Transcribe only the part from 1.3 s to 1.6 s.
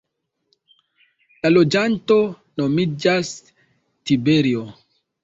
La